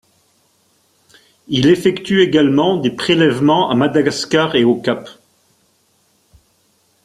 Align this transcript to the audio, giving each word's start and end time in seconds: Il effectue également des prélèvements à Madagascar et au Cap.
Il 1.47 1.67
effectue 1.67 2.23
également 2.23 2.77
des 2.77 2.89
prélèvements 2.89 3.69
à 3.69 3.75
Madagascar 3.75 4.55
et 4.55 4.63
au 4.63 4.75
Cap. 4.81 5.07